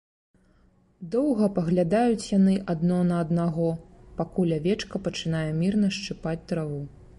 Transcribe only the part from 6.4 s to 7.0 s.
траву.